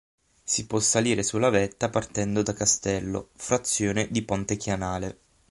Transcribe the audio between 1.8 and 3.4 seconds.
partendo da Castello